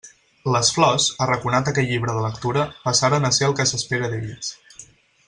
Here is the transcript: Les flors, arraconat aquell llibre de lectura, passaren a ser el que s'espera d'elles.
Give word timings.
Les 0.53 0.69
flors, 0.77 1.05
arraconat 1.25 1.69
aquell 1.71 1.87
llibre 1.91 2.15
de 2.19 2.23
lectura, 2.27 2.65
passaren 2.89 3.29
a 3.29 3.33
ser 3.39 3.47
el 3.51 3.55
que 3.61 3.67
s'espera 3.73 4.11
d'elles. 4.15 4.51